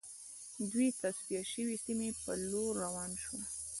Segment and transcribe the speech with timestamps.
[0.71, 3.43] دوی د تصفیه شوې سیمې په لور روان شول